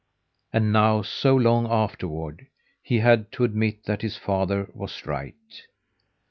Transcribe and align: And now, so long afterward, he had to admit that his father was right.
And 0.51 0.73
now, 0.73 1.03
so 1.03 1.35
long 1.35 1.71
afterward, 1.71 2.47
he 2.81 2.97
had 3.01 3.31
to 3.33 3.43
admit 3.43 3.83
that 3.85 4.01
his 4.01 4.17
father 4.17 4.67
was 4.73 5.05
right. 5.05 5.67